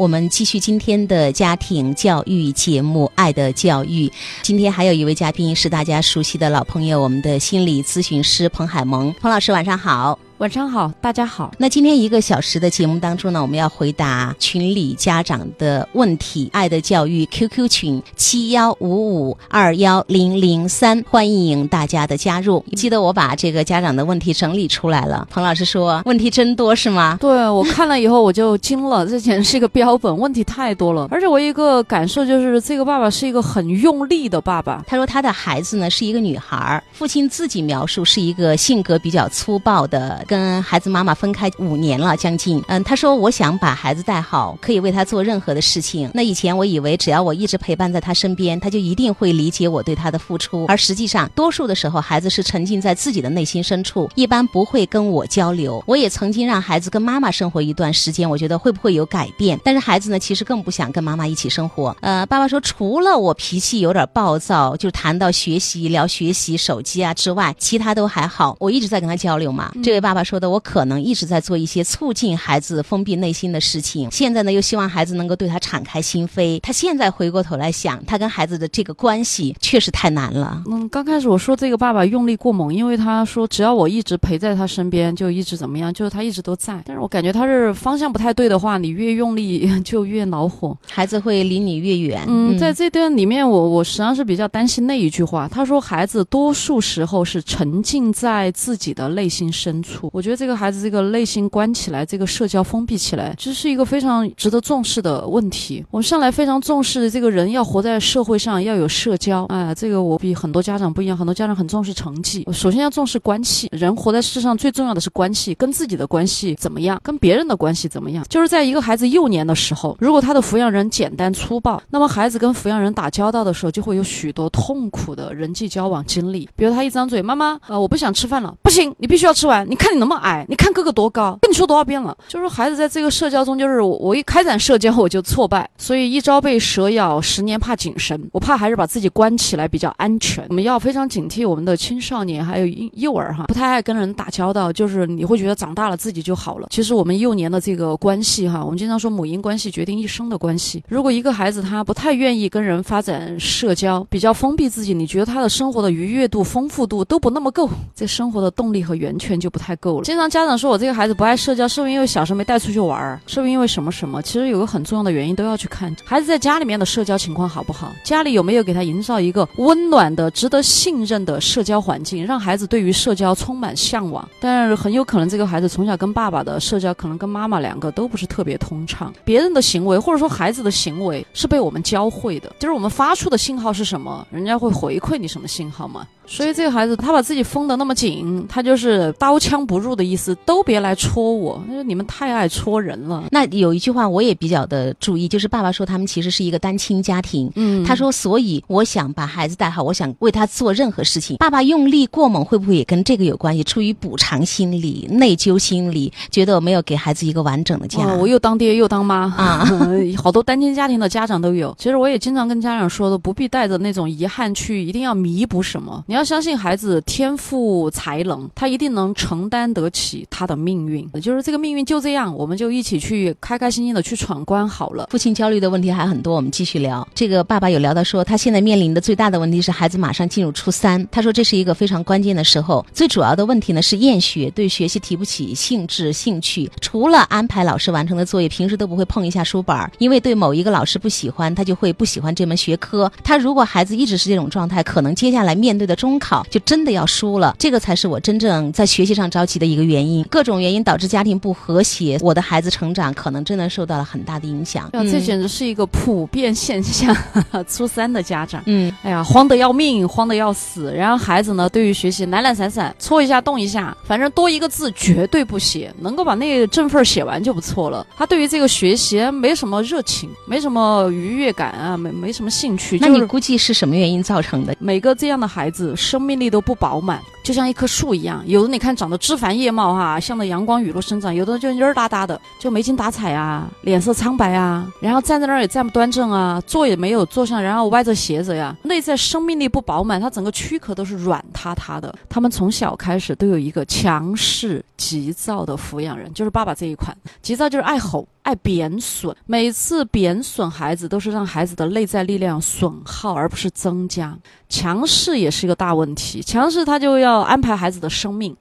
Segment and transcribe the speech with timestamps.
[0.00, 4.08] 我们继续今天的家庭教育节目《爱的教育》。
[4.40, 9.14] 今天还有一位嘉宾是大家熟悉的老朋友，我们的心理咨询师彭海萌。
[9.20, 10.18] 彭老师，晚上好。
[10.40, 11.52] 晚上好，大家好。
[11.58, 16.48] 那今天一个小时的节目当中呢，我们要回答群里家长的问题。
[16.54, 22.64] 爱的教育 QQ 群七幺五五二幺零零三，欢迎大家的加入。
[22.74, 25.28] 记得我把这个家长的问题整理出来了。
[25.30, 27.18] 彭老师说问题真多是吗？
[27.20, 31.06] 对我看了以后我就惊了，这简直是一个标本，问题太多了。
[31.10, 34.82] 而且我一个感受就是，这个爸爸是一个很用力的爸爸。
[34.86, 40.24] 他说他的孩子呢是一个女孩，父亲自己描述是一个性格比较粗暴的。
[40.30, 42.62] 跟孩子妈妈分开五年了，将近。
[42.68, 46.08] 嗯，他说我想把孩子带好，可以为他做任何的事情。
[46.14, 50.66] 那以前我以为只要我一直陪伴在他身边，他就一定会理解我对他的付出。
[50.68, 55.82] 而实际上，多数的时候，孩子是沉浸在自己的内心深处，一般不会跟我交流。
[55.84, 59.58] 我也曾经让孩子跟妈妈生活一段时间，我觉得会不会有改变？
[59.64, 61.96] 但是孩子呢，其实更不想跟妈妈一起生活。
[62.02, 68.56] 呃，爸爸说，除了我脾气有点暴躁，就谈到学习、聊学习、手机啊之外，其他都还好。
[68.60, 69.72] 我一直在跟他交流嘛。
[69.82, 70.19] 这位爸爸。
[70.22, 74.10] 说的，我可能一直在做一些促进孩子封闭内心的事情。
[74.10, 76.60] 现在呢，又希望孩子能够对他敞开心扉。
[76.60, 80.62] 他现在回过头来想，他跟孩子的这个关系确实太难了。
[80.70, 86.82] 嗯，刚开始我说这个爸爸用力过猛，因为他说只要我一直陪在他身边，就一直怎么样，就是他一直都在。
[86.86, 92.24] 但是我感觉他是方向不太对的话，你越用力 就越恼火，孩子会离你越远。
[92.28, 95.48] 嗯，在这段里面，我我实际上是比较担心那一句话。
[95.48, 99.99] 他说孩子多数时候是沉浸在自己的内心深处。
[100.12, 105.84] 我觉得这个孩子这个内心关起来，这个社交封闭起来，这是一个非常值得重视的问题。
[105.90, 109.44] 我们上来非常重视这个人要活在社会上，要有社交。
[109.46, 112.46] 哎，这个我比很多家长不一样，很多家长很重视成绩。
[112.52, 118.24] 首先要重视关系，人活在世上最重要的是关系，跟自己的关系怎么样，跟别人的关系怎么样。
[118.28, 126.48] 就是在一个孩子幼年的时候，如果他的抚养人简单粗暴，那么孩子跟抚养人打交道的时候，就会有许多痛苦的人际交往经历。
[126.56, 129.68] 比如他一张嘴，妈妈，呃，我不想吃饭了，不行，你必须要吃完。
[129.68, 130.44] 你看你那么矮。
[130.48, 138.20] 你看哥哥多高，跟你说多少遍了，就是孩子在这个社交中，就是我一开展社交我就挫败，所以一朝被蛇咬，十年怕井绳。
[138.32, 140.44] 我怕还是把自己关起来比较安全。
[140.48, 146.68] 我们要非常警惕我们的青少年还有幼儿哈，不太爱跟人打交道，就是你会觉得长大了自己就好了。
[146.70, 150.82] 其实我们幼年的这个关系哈，我们经常说母婴关系决定一生的关系。
[150.88, 160.04] 如果一个孩子他不太愿意跟人发展社交，比较封闭自己，你觉得他的生活的愉悦度、丰富度都不那么够，这生活的动力和源泉就不太够了。
[160.04, 160.30] 经常。
[160.30, 163.20] 家长说我这个孩子不爱社交，是不是因为小时候没带出去玩儿？
[163.26, 164.22] 是不是因为什么什么？
[164.22, 174.26] 其实有个很重要的原因都要去看孩子在家里面的社交情况好不好，家里有没有给他营造一个温暖的、值得信任的社交环境，让孩子对于社交充满向往。
[174.38, 179.12] 但是很有可能这个孩子从小跟爸爸的社交，可能跟妈妈两个都不是特别通畅。
[179.24, 186.06] 别人的行为或者说孩子的行为是被我们教会的，就是我们发出的信号是什么，人家会回馈你什么信号吗？
[186.30, 193.24] 所以这个孩子他把自己封得那么紧，他就是刀枪不入的意思，都别来戳我，因为你们太爱戳人了。
[193.32, 197.50] 那有一句话我也比较的注意，就是爸爸说他们其实是一个单亲家庭。
[197.56, 201.36] 嗯，他说，所以我想把孩子带好，我想为他做任何事情。
[201.38, 203.64] 爸爸用力过猛，会不会也跟这个有关系？
[203.64, 208.06] 出于补偿心理、内疚心理，觉得我没有给孩子一个完整的家。
[208.14, 209.68] 我又当爹又当妈啊，
[210.16, 211.74] 好多单亲家庭的家长都有。
[211.76, 216.04] 其实我也经常跟家长说的，不必带着那种遗憾去，一定要弥补什么。
[216.06, 216.19] 你要。
[216.20, 221.10] 要相信孩子天赋才能，他一定能承担得起他的命运。
[221.22, 225.08] 就是这个命运就这样，我们就一起去开开心心的去闯关好了。
[225.10, 227.08] 父亲焦虑的问题还很多，我们继续聊。
[227.14, 232.84] 这个爸爸有聊到说，他现在面临的最大的问题是孩子马上进入初三，他说这是一个非常关键的时候。
[232.92, 236.70] 最主要的问题呢是厌学，对学习提不起兴致兴趣。
[236.82, 243.10] 除了安排老师完成的作业，平时都不会碰一下书本，因为对某一个老师不喜欢，他就会不喜欢这门学科。
[243.24, 246.09] 他如果孩子一直是这种状态，可能接下来面对的中。
[246.10, 250.24] 中考就真的要输了，这个才是我真正在学习上着急的一个原因。
[250.28, 254.90] 各种原因导致家庭不和谐，我的孩子成长可能真的受到了很大的影响。
[254.92, 257.16] 这简直是一个普遍现象。
[257.68, 260.92] 初三的家长，嗯，哎呀，慌得要命，慌得要死。
[260.92, 268.04] 然后孩子呢，对于学习懒懒散散，搓一下动一下，反正多一个字绝对不写，能够把那个正份写完就不错了。
[268.16, 272.98] 他对于这个学习没什么热情，没什么愉悦感啊，没没什么兴趣。
[273.00, 274.74] 那你估计是什么原因造成的？
[274.80, 275.94] 每个这样的孩子。
[276.00, 277.22] 生命力都不饱满。
[277.42, 292.14] 就像一棵树一样，有的你看长得枝繁叶茂哈，向着阳光雨露生长；有的就蔫儿哒哒的，就没精打采啊，脸色苍白啊，然后站在那儿也站不端正啊，坐也没有坐上，然后歪着斜着呀，内在生命力不饱满，他整个躯壳都是软塌塌的。
[292.28, 298.26] 他们从小开始都有一个强势急躁的抚养人，就是爸爸这一款，急躁就是爱吼。
[298.42, 304.34] 爱贬损，每次贬损孩子都是让孩子的内在力量损耗，而不是增加。
[304.66, 308.56] 强势也是一个大问题，强势他就要要安排孩子的生命，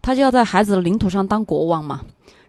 [0.00, 2.00] 他就要在孩子的领土上当国王嘛。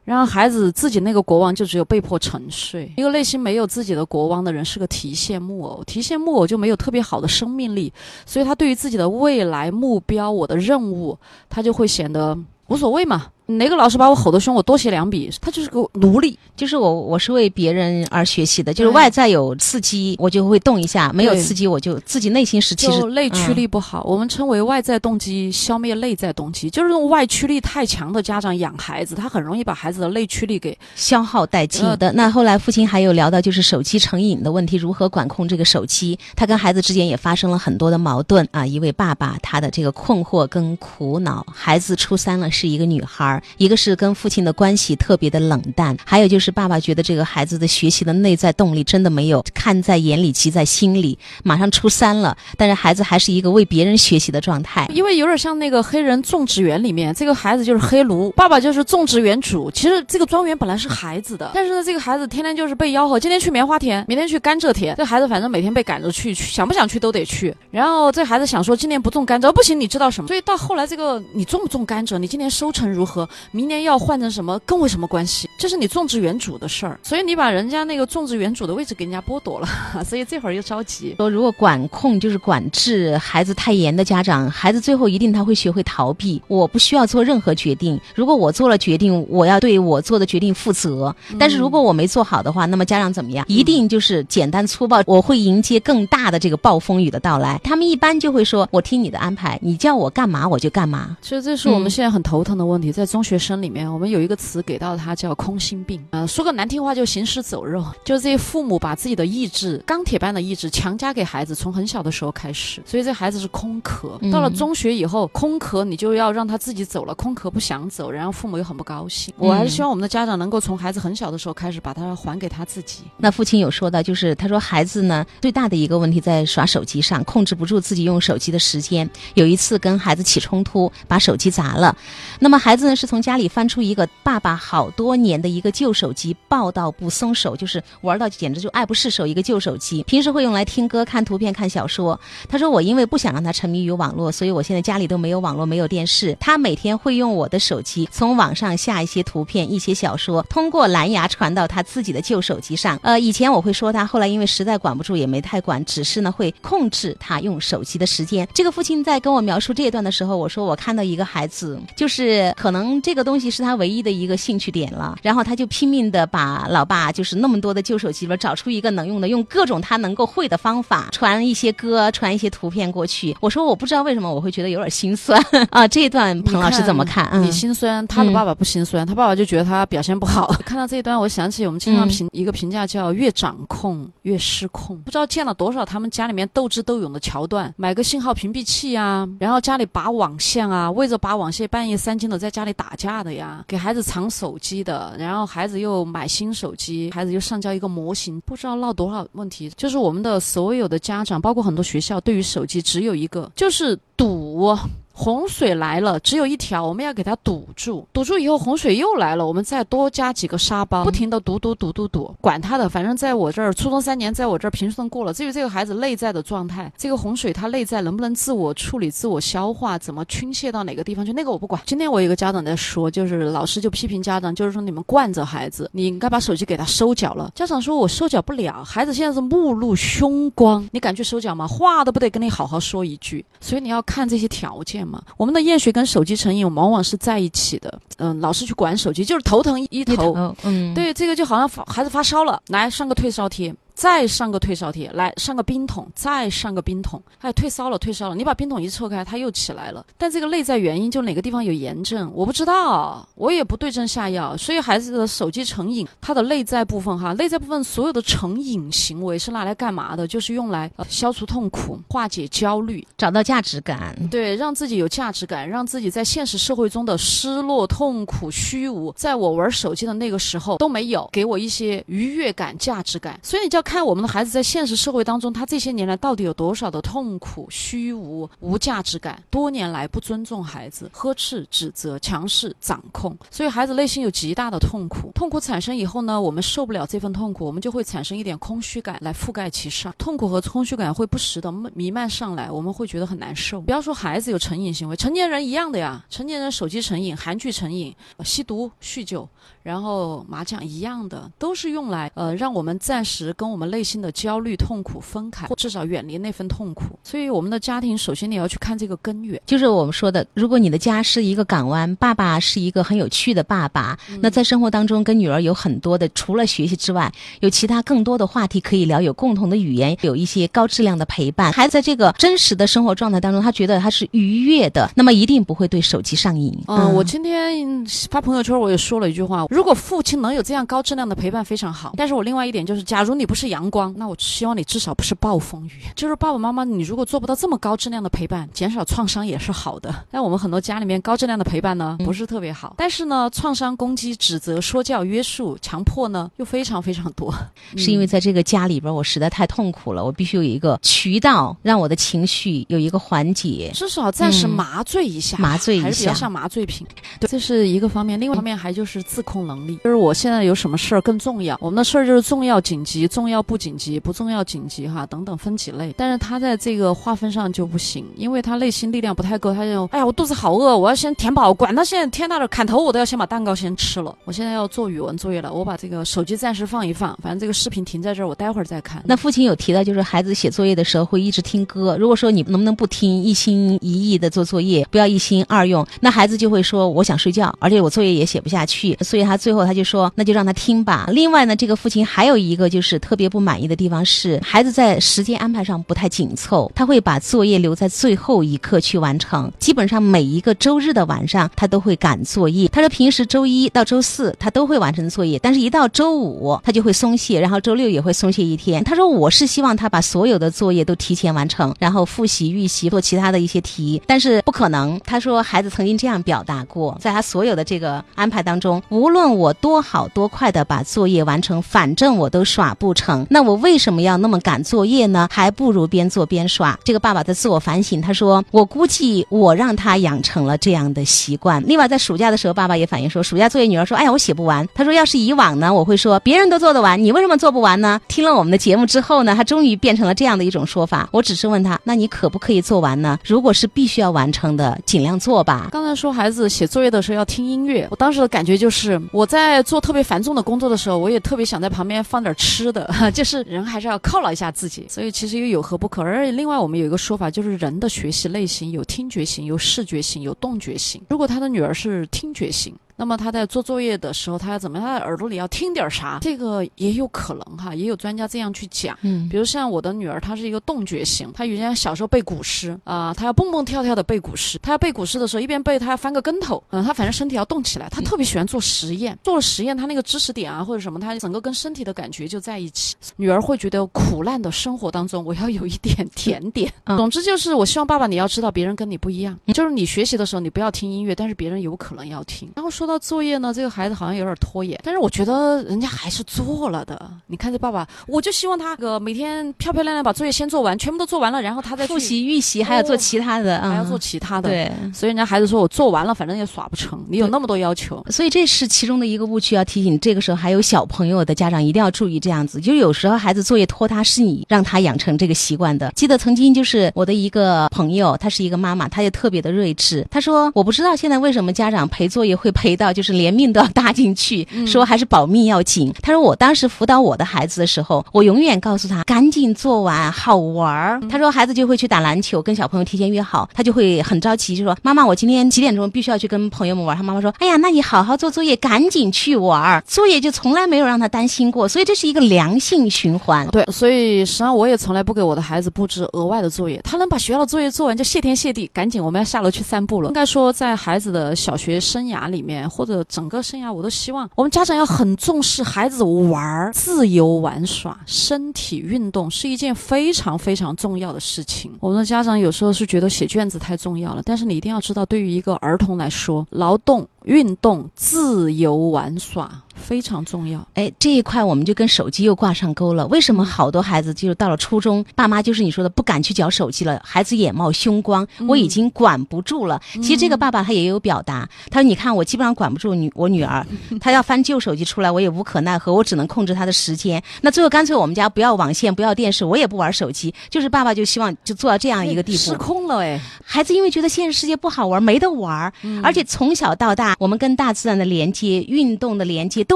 [0.06, 2.94] 然后孩子自己那个国王就只有被迫沉睡。
[2.96, 7.92] 一个内心没有自己的国王的人是个提线木偶，提线木偶就没有特别好的生命力，
[8.24, 11.18] 所以他对于自己的未来目标、我的任务，
[11.50, 12.38] 他就会显得
[12.68, 13.30] 无所谓嘛。
[13.48, 15.32] 哪个老师把我吼得凶，我多写两笔。
[15.40, 18.74] 他就是个奴隶，就是我，我是为别人而学习的。
[18.74, 24.04] 就是外在有刺激，我就会动一下；没有刺激，我就自己内心是其实内驱力不好。
[24.04, 32.12] 我们称为外在动机消灭内在动机，就是用外驱力太强的家长养孩子，他很容易把孩子的内驱力给消耗殆尽好的。
[32.14, 36.18] 那后来父亲还有聊到就是手机成瘾的问题，如何管控这个手机？
[36.36, 38.66] 他跟孩子之间也发生了很多的矛盾啊。
[38.66, 44.16] 一位爸爸他的这个困惑跟苦恼，孩子初三了，是一个女孩，一个是跟。
[44.16, 51.20] 父亲的关系特别的冷淡，还有就是爸爸觉得这个孩子的学习的内在动力真的没有看在眼里，急在心里。
[51.44, 59.70] 马上初三了，但是孩子还是一个为别人学习的状态，因为有点像那个黑人种植园里面，这个孩子就是黑奴，爸爸就是种植园主。
[59.70, 64.96] 其实这个庄园本来是孩子的，但是呢，这个孩子天天就是被吆喝，今天去棉花田，明天去甘蔗田。
[64.96, 67.54] 这孩子反正每天被赶着去，想不想去都得去。
[67.70, 70.28] 然后这孩子想说，今年不种甘蔗不行，你知道什么？
[70.30, 73.96] 所以到后来，这个你种不种甘蔗，你今年收成如何，明年要。
[74.06, 75.50] 换成什么跟我什么关系？
[75.58, 79.68] 这是你种植园主的事儿，所以你把人家那个种植园主的位置给人家剥夺了，
[80.06, 81.16] 所以这会儿又着急。
[81.18, 86.40] 说如果管控就是管制孩子太严的家长，孩子最后一定他会学会逃避。
[86.48, 91.16] 我不需要做任何决定，如果我做了决定，我要对我做的决定负责。
[91.40, 93.44] 但是如果我没做好的话，那么家长怎么样？
[93.48, 95.02] 一定就是简单粗暴。
[95.08, 97.60] 我会迎接更大的这个暴风雨的到来。
[97.64, 103.90] 他们一般就会说：“我听你的安排，你叫我干嘛我就干嘛。”其实这是我们现在很头疼的问题，在中学生里面。
[103.90, 114.20] 我们有一个词给到他叫空心病，呃，说个难听话就行尸走肉，就是这些父母把自己的意志，钢铁般的意志强加给孩子，从很小的时候开始，所以这孩子是空壳。
[114.34, 119.34] 到了中学以后，空壳你就要让他自己走了，空壳不想走，然后父母又很不高兴。
[119.38, 123.04] 我还是希望我们的家长能够从孩子很小的时候开始，把他还给他自己。
[123.16, 129.10] 那父亲有说到，就是他说孩子呢最大的一个问题在耍手机上，控制不住自己用手机的时间。
[129.36, 131.96] 有一次跟孩子起冲突，把手机砸了。
[132.40, 134.08] 那么孩子呢是从家里翻出一个。
[134.24, 139.26] 爸爸好多年的一个旧手机，抱到不松手，就是玩到简直就爱不释手。
[139.26, 142.20] 一个旧手机，平时会用来听歌、看图片、看小说。
[142.50, 146.36] 他说：“我因为不想让他沉迷于网络，所以我现在家里都没有网络、没有电视。
[146.40, 153.00] 他每天会用我的手机从网上下一些图片、一些小说，通过蓝牙传到他自己的旧手机上。
[153.04, 158.48] 呃，以前我会说他，后来因为实在管不住，也没太管，只是呢会控制他用手机的时间。
[158.54, 173.36] 这个父亲在跟我描述这一段的时候，我说我看到一个孩子，就是可能这个东西是他唯一的。”一个兴趣点了，然后他就拼命的把老爸就是那么多的旧手机里边找出一个能用的，用各种他能够会的方法传一些歌，传一些图片过去。
[173.42, 175.38] 我说我不知道为什么我会觉得有点心酸
[175.70, 175.86] 啊。
[175.86, 177.30] 这一段彭老师怎么看？
[177.44, 180.48] 你心酸，他的爸爸不心酸，他爸爸就觉得他表现不好。
[180.66, 184.98] 看到这一段，我想起我们经常评一个评价叫“越掌控越失控”。
[185.04, 194.06] 不知道见了多少他们家里面斗智斗勇的桥段，买个信号屏蔽器啊，然后家里拔网线啊，为着拔网线半夜三更的在家里打打架的呀，给孩子。
[194.06, 199.68] 藏手机的，然后孩子又买新手机，孩子又上交一个模型，不知道闹多少问题。
[199.76, 204.78] 就是我们的所有的家长，包括很多学校，对于手机只有一个，就是赌。
[205.18, 208.06] 洪水来了，只有一条，我们要给它堵住。
[208.12, 215.34] 堵住以后，洪水又来了，我们再多加几个沙包，不停的堵堵堵堵堵，管他的，反正在我这儿，初中三年在我这儿平顺过了。
[215.34, 221.82] 至于这个孩子内在的状态，这个洪水他内在能不能自我处理、自我消化，怎么倾泻到哪个地方去，那个我不管。
[221.86, 227.50] 今天我有个家长在说，就是老师就批评家长，就是说你们惯着孩子，你应该把手机给他收缴了。
[227.56, 231.66] 家长说我收缴不了，孩子现在是目露凶光，你敢去收缴吗？
[231.66, 233.46] 话都不得跟你好好说一句。
[233.62, 235.05] 所以你要看这些条件。
[235.38, 238.00] 我们的厌学跟手机成瘾往往是在一起的。
[238.18, 240.56] 嗯，老是去管手机，就是头疼一头。
[240.64, 243.76] 嗯，对，这个就好像发孩子发烧了，来上个退烧贴。
[243.96, 250.06] 再上个退烧贴，来上个冰桶，再上个冰桶，哎，退烧了，退烧了，你把冰桶一撤开，它又起来了。
[250.18, 254.56] 但这个内在原因就哪个地方有炎症，我不知道，我也不对症下药。
[254.58, 260.28] 所以孩子的手机成瘾，它的内在部分哈，内在部分所有的成瘾行为是拿来干嘛的？
[260.28, 273.40] 就是用来消除痛苦、化解焦虑、找到价值感，对，让自己有价值感，让自己在现实社会中的失落、痛苦、虚无，在我玩手机的那个时候都没有给我一些愉悦感、价值感。
[273.42, 279.42] 所以你就要看我们的孩子在现实社会当中，他这些年来到底有多少的痛苦、虚无、无价值感？
[279.52, 285.32] 多年来不尊重孩子、呵斥、指责、强势、掌控，所以孩子内心有极大的痛苦。
[285.36, 290.12] 痛苦产生以后呢，我们受不了这份痛苦，我们就会产生一点空虚感来覆盖其上。
[290.18, 293.80] 痛苦和空虚感会不时的弥漫上来，我们会觉得很难受。
[293.82, 296.26] 不要说孩子有成瘾行为，成年人一样的呀。
[296.28, 298.14] 成年人手机成瘾、韩剧成瘾、
[298.44, 299.48] 吸毒、酗酒，
[299.84, 307.20] 然后麻将一样的，都是用来呃让我们暂时跟我们内心的焦虑、痛苦分开，或至少远离那份痛苦。
[307.26, 317.30] 所以我们的家庭首先你要去看这个根源，就是我们说的，如果你的家是一个港湾，爸爸是一个很有趣的爸爸，那在生活当中跟女儿有很多的，除了学习之外，
[317.60, 321.74] 有其他更多的话题可以聊，有共同的语言，有一些高质量的陪伴。
[321.74, 326.74] 孩子在这个真实的生活状态当中，他觉得他是愉悦的，那么一定不会对手机上瘾。
[326.88, 332.14] 嗯，我今天发朋友圈我也说了一句话：如果父亲能有这样高质量的陪伴，非常好。
[332.16, 335.92] 但是我另外一点就是，假如你不是阳光，那我希望你至少不是暴风雨。
[336.16, 340.14] 就是爸爸妈妈，你如果做不到这么高质量的陪伴，减少创伤也是好的。
[340.32, 342.94] 但我们很多家里面高质量的陪伴呢，不是特别好。
[342.98, 347.54] 但是呢，创伤、攻击、指责、说教、约束、强迫呢，又非常非常多。
[347.98, 357.06] 是因为在这个家里边，我实在太痛苦了，我必须有一个渠道让我的情绪有一个缓解，至少暂时麻醉一下，麻醉一下，还是比较像麻醉品。
[357.40, 358.40] 对，这是一个方面。
[358.40, 361.78] 另外一方面还就是自控能力，就是我现在有什么事儿更重要？
[361.80, 366.14] 我们的事儿就是重要、紧急、重要要不紧急、不重要、紧急哈等等分几类。
[366.18, 369.74] 但是他在这个划分上就不行，因为他内心力量不太够。
[369.74, 374.36] 他就哎呀，我肚子好饿，我要先填饱，管他现在天大的砍头，我都要先把蛋糕先吃了。
[374.44, 379.24] 我现在要做语文作业了，我把这个手机暂时放一放，反正这个视频停在这儿，我待会儿再看。
[379.26, 382.18] 那父亲有提到，就是孩子写作业的时候会一直听歌。
[382.20, 389.18] 如果说你能不能不听，一心一意的做作业，不要一心二用，那孩子就会说我想睡觉，而且我作业也写不下去。
[389.22, 391.28] 所以他最后他就说，那就让他听吧。
[391.32, 399.72] 另外呢，这个父亲还有一个就是特别不满意的地方是，孩子在时间安排上不太紧凑，他会把作业留在最后一刻去完成。
[399.80, 402.88] 基本上每一个周日的晚上，他都会赶作业。
[402.90, 409.04] 他说平时周一到周四他都会完成作业，但是一到周五他就会松懈，然后周六也会松懈一天。
[409.04, 415.20] 他说我是希望他把所有的作业都提前完成，然后复习预习做其他的一些题，但是不可能。
[415.26, 423.35] 他说孩子曾经这样表达过，在他所有的这个安排当中，无论我多好多快的把作业完成，反正我都耍不成。
[423.50, 425.48] 那我为什么要那么赶作业呢？
[425.52, 426.98] 还不如边做边耍。
[427.04, 431.84] 这个爸爸在自我反省，他说我估计我让他养成了这样的习惯。
[431.88, 434.88] 另外在暑假的时候，爸爸也反映说，暑假作业女儿说，哎呀我写不完。
[434.94, 438.20] 他说要是以往呢，我会说别人都做得完，你为什么做不完呢？
[438.28, 441.28] 听了我们的节目之后呢，他终于变成了这样的一种说法。
[441.32, 443.40] 我只是问他，那你可不可以做完呢？
[443.44, 445.90] 如果是必须要完成的，尽量做吧。
[445.92, 455.06] 刚才说孩子写作业的时候要听音乐，我当时的感觉就是我在做特别繁重的工作的时候，我也特别想在旁边放点吃的，就是人还是要犒劳一下自己。
[455.10, 456.22] 所以其实又有何不可？
[456.22, 461.22] 而另外我们有一个说法，就是人的学习类型有听觉型、有视觉型、有动觉型。
[461.30, 462.96] 如果他的女儿是听觉型。
[463.18, 465.00] 那么他在做作业的时候，他要怎么？
[465.00, 466.38] 他的耳朵里要听点啥？
[466.42, 469.18] 这个也有可能哈，也有专家这样去讲。
[469.22, 474.78] 嗯，比如像我的女儿，她是一个动觉型，她原来小时候背古诗啊，她要蹦蹦跳跳的背古诗。
[474.82, 476.84] 她要背古诗的时候，一边背，她要翻个跟头。
[476.90, 478.10] 嗯，她反正身体要动起来。
[478.10, 483.16] 她特别喜欢做实验，做了实验，她那个知识点啊或者什么，她整个跟身体的感觉就在一起。
[483.38, 486.92] 女儿会觉得苦难的生活当中，我要有一点甜点。
[487.06, 489.58] 总之就是，我希望爸爸你要知道，别人跟你不一样。
[489.68, 492.70] 就是你学习的时候，你不要听音乐，但是别人有可能要听。
[492.76, 493.05] 然后说。
[493.06, 497.30] 说到作业呢，这个孩子好像有点拖延，但是我觉得人家还是做了的。
[497.46, 504.70] 你看这爸爸，我就希望他个每天漂漂亮亮把作业先做完，全部都做完了，然后他再复习预习，还要做其他的，还要做其他的。
[504.70, 507.24] 对，所以人家孩子说我做完了，反正也耍不成。
[507.30, 512.82] 你有那么多要求，所以这是其中的一个误区，要提醒这个时候还有小朋友的家长一定要注意这样子。
[512.82, 516.12] 就有时候孩子作业拖沓，是你让他养成这个习惯的。
[516.16, 520.26] 记得曾经就是我的一个朋友，她是一个妈妈，她也特别的睿智。
[520.32, 522.95] 她说我不知道现在为什么家长陪作业会陪。
[522.96, 526.14] 没到，就是连命都要搭进去，嗯说还是保命要紧。
[526.22, 531.20] 他说我当时辅导我的孩子的时候，我永远告诉他赶紧做完，好玩儿。
[531.22, 537.18] 嗯他说孩子就会去打篮球，跟小朋友提前约好，他就会很着急，就说妈妈，我今天几点钟必须要去跟朋友们玩。
[537.18, 540.02] 他妈妈说，哎呀，那你好好做作业，赶紧去玩儿。
[540.08, 543.68] 作业就从来没有让他担心过，所以这是一个良性循环。
[543.68, 550.30] 对，所以实际上我也从来不给我的孩子布置额外的作业，他能把学校的作业做完就谢天谢地，赶紧我们要下楼去散步了。
[550.30, 561.92] 应该说，在孩子的小学生涯里面，或者整个生涯，我都希望我们家长要很重视孩子玩儿、自由玩耍、身体运动是一件非常非常重要的事情。
[562.00, 569.72] 我们的家长有时候是觉得写卷子太重要了，但是你一定要知道，对于一个儿童来说，劳动、运动、自由玩耍
[570.06, 570.88] 非常重要。
[570.94, 573.26] 哎，这一块我们就跟手机又挂上钩了。
[573.28, 577.20] 为什么好多孩子就是到了初中，爸妈就是你说的不敢去缴手机了？
[577.26, 580.00] 孩子眼冒凶光，我已经管不住了。
[580.22, 583.86] 其实这个爸爸他也有表达，他说：“你看我基本上管不住女我女儿，
[584.22, 587.42] 她要翻旧手机出来，我也无可奈何，我只能控制她的时间。
[587.62, 590.54] 那最后干脆我们家不要网线，不要电视，我也不玩手机。
[590.70, 592.76] 就是爸爸就希望就做到这样一个地步失。
[592.76, 599.95] 控了哎，孩子因为觉得现实世界不好玩，没得玩儿，而且从小到大，我们跟大自然的连接、运动的连接都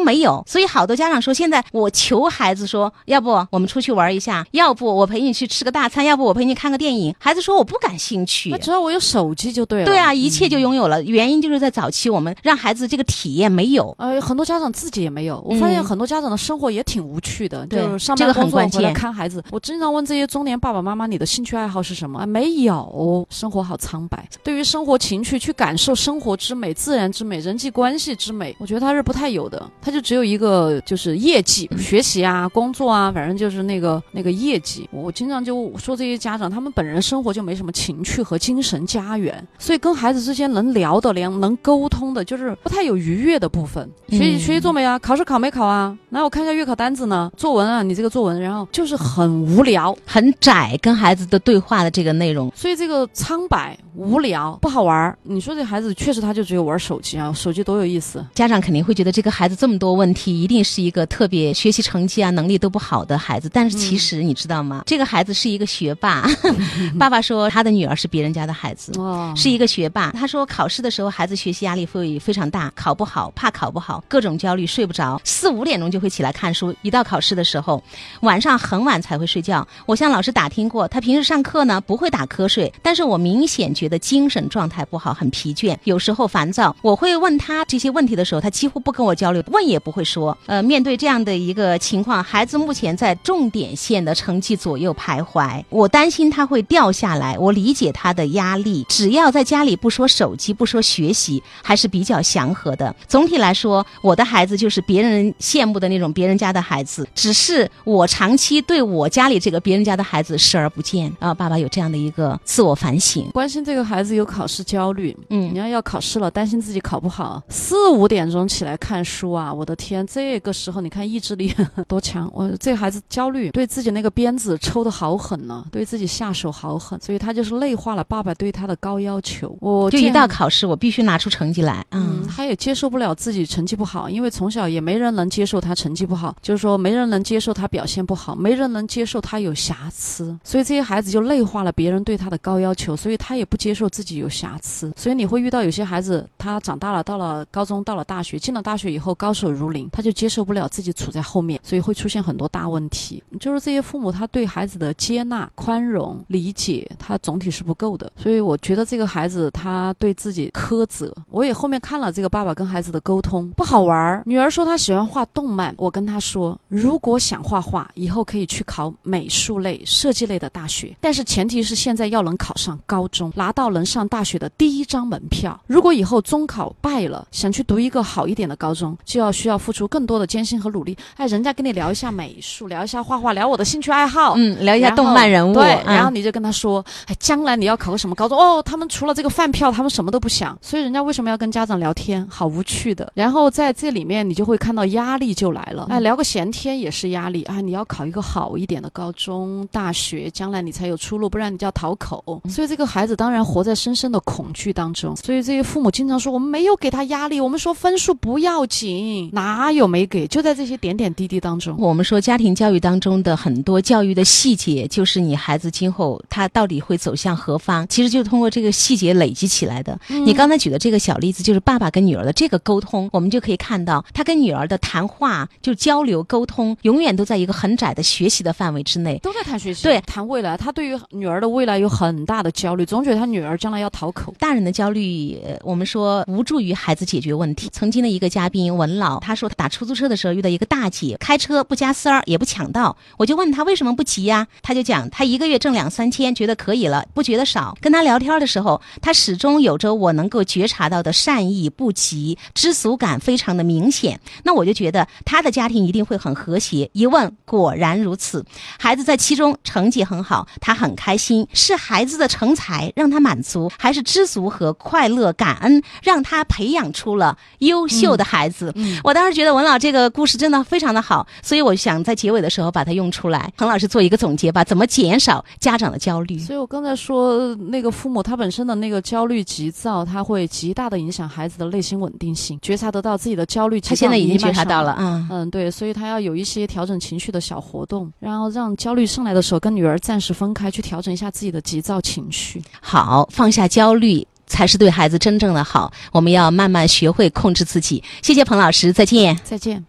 [0.00, 7.14] 没有，所以好多家长说，现在我求孩子说，要不我们出去玩一下，要不我陪你去吃个大餐，要不我陪你看个电影。
[7.18, 8.58] 孩子说我不感兴趣那。
[8.58, 9.86] 只要我有手机就对了。
[9.86, 11.02] 对啊，一切就拥有了。
[11.02, 13.94] 原因就是在早期我们让孩子这个体验没有。
[13.98, 15.42] 呃，很多家长自己也没有。
[15.46, 19.42] 我发现嗯很多家长的生活也挺无趣的，对就是上班工作个很关键回来看孩子。
[19.50, 22.18] 我经常问这些中年爸爸妈妈，你的兴趣爱好是什么？
[22.20, 24.28] 啊，没有，生活好苍白。
[24.42, 29.70] 对于生活情趣，去感受生活之美、自然之美、人际关系之美，我觉得他是不太有的。
[29.80, 34.88] 他就只有一个就是业绩、学习啊、工作啊，反正就是那个那个业绩。
[34.92, 43.88] 我经常就说这些家长，他们本人生活就没什么情趣和精神家园，所以跟孩子之间能聊的、连能沟通的，就是不太有愉悦的部分。
[44.08, 44.98] 学习嗯学习做没啊？
[44.98, 45.96] 考试考没考啊？
[46.10, 47.30] 来我看一下月考单子呢。
[47.36, 55.18] 作文啊，你这个作文，然后就是很无聊，很窄，跟孩子的对话的这个内容，所以这个苍白、无聊、不好玩儿。
[55.22, 58.24] 你说这孩子确实他就只有玩手机啊，手机多有意思。
[58.34, 63.48] 家长肯定会觉得这个孩子这么多问题，一定是一个特别学习成绩啊、能力都不好的孩子。
[63.52, 64.82] 但是其实你知道吗？
[64.86, 66.28] 这个孩子是一个学霸。
[66.98, 68.92] 爸爸说他的女儿是别人家的孩子。
[68.98, 76.74] 哦，是一个学霸，他说考试的时候孩子学习压力会非常大，考不好怕考不好，各种焦虑，睡不着，四五点钟就会起来看书。
[76.82, 77.82] 一到考试的时候，
[78.20, 79.66] 晚上很晚才会睡觉。
[79.86, 86.74] 我向老师打听过，他平时上课呢不会打瞌睡，但是我明显觉得精神状态不好，很疲倦，有时候烦躁。
[86.82, 90.36] 我会问他这些问题的时候，他几乎不跟我交流，问也不会说。
[90.46, 97.38] 呃，面对这样的一个情况，孩子目前在重点线的成绩左右徘徊，我担心他会掉下来。
[97.38, 102.94] 我理解他的压力，只要在家里不说手机，不说学习，还是比较祥和的。
[103.06, 111.34] 总体来说，我的孩子就是别人羡慕的那种别人家的孩子，只是我长期对我家里这个别人家的孩子视而不见啊。
[111.34, 115.58] 爸爸有这样的一个自我反省，关心这个孩子有考试焦虑，嗯你。
[115.58, 119.52] 要要考试了，担心自己考不好，四五点钟起来看书啊！
[119.58, 121.52] 我的天，这个时候你看意志力
[121.88, 122.30] 多强！
[122.32, 129.56] 我这孩子焦虑，对自己那个鞭子抽的好狠呢、对自己下手好狠，所以他就是内化了爸爸对他的高要求。
[129.60, 131.84] 我就一见到考试，我必须拿出成绩来。
[131.90, 153.22] 嗯，嗯，他也接受不了自己成绩不好，因为从小也没人能接受他成绩不好，就是说没人能接受他表现不好，没人能接受他有瑕疵，所以这些孩子就内化了别人对他的高要求，所以他也不接受自己有瑕疵，所以你会遇到有些孩子，他长大了，到了高中，到了大学，进了大学以后高手如林，他就接受不了自己处在后面，所以会出现很多大问题。
[153.40, 161.14] 就是这些父母他对孩子的接纳、宽容、理解，他总体是不够的，所以我觉得这个孩子他对自己苛责。
[161.30, 164.22] 我也后面看了这个爸爸跟孩子的沟通，不好玩儿。
[164.26, 175.58] 女儿说她喜欢画动漫，我跟她说，如果想画画，以后可以去考美术类、设计类的大学，但是前提是现在要能考上高中，拿到能上大学的第一张门票。
[175.66, 180.96] 如果以后中考败了，想去读一个好一点的高中，就要需要付出更多的艰辛和努力。
[181.16, 185.54] 哎，人家跟你聊一下美术，聊一下画画，聊我的兴趣爱好，嗯，聊一下动漫人物。
[185.54, 188.38] 对，嗯然后你就跟他说，哎，将来你要考个什么高中？
[188.38, 190.56] 哦，他们除了这个饭票，他们什么都不想。
[190.62, 192.26] 所以人家为什么要跟家长聊天？
[192.28, 193.10] 好无趣的。
[193.14, 195.86] 然后在这里面，你就会看到压力就来了。
[195.90, 197.42] 哎，聊个闲天也是压力。
[197.44, 202.42] 哎，你要考一个好一点的高中、大学，将来你才有出路，不然你就要逃口。
[202.48, 205.16] 所以这个孩子当然活在深深的恐惧当中。
[205.16, 210.26] 所以这些父母经常说，我们没有给他压力，我们说分数不要紧，哪有没给？
[210.26, 211.76] 就在这些点点滴滴当中。
[211.78, 219.98] 我们说家庭教育当中的很多教育的细节，就是你孩子今后他到底会走向何方，其实就通过这个细节累积起来的。
[220.08, 229.18] 你刚才举的这个小例子，就是爸爸跟女儿的这个沟通，我们就可以看到他跟女儿的谈话，就交流沟通，永远都在一个很窄的学习的范围之内。
[229.22, 230.56] 都在谈学习，对谈未来。
[230.56, 234.34] 他对于女儿的未来有很大的焦虑，总觉得他女儿将来要逃口。
[234.38, 237.68] 大人的焦虑，呃我们说无助于孩子解决问题。
[237.72, 244.46] 曾经的一个嘉宾文老，他说他打出租车的时候遇到一个大姐，开车不加塞儿也不抢道，我就问他为什么不急呀？
[244.62, 247.76] 他就讲他一个月挣两三千，觉得可以了，不觉得少。
[247.80, 254.20] 跟他聊天的时候，他始终有着我能够觉察到的善意、不急、知足感非常的明显。
[254.42, 256.90] 那我就觉得他的家庭一定会很和谐。
[256.92, 258.44] 一问果然如此，
[258.78, 261.46] 孩子在其中成绩很好，他很开心。
[261.52, 268.72] 是孩子的成才让他满足，还是知足和快乐、感恩让他培养出了优秀的孩子？
[268.74, 273.52] 嗯我当时觉得文老这个故事真的非常的好，所以我想在结尾的时候把它用出来。
[273.56, 276.38] 彭老师做一个总结吧，怎么减少家长的焦虑？
[276.38, 284.92] 所以我刚才说，那个父母他本身的那个焦虑、急躁，他会极大的影响孩子的内心稳定性，觉察得到自己的焦虑，他现在已经觉察到了。
[284.92, 285.26] 啊。
[285.30, 292.62] 嗯，对，所以他要有一些调整情绪的小活动，然后让焦虑上来的时候跟女儿暂时分开，去调整一下自己的急躁情绪。
[292.80, 295.92] 好，放下焦虑才是对孩子真正的好。
[296.10, 298.02] 我们要慢慢学会控制自己。
[298.22, 299.38] 谢谢彭老师，再见。
[299.44, 299.84] 再见。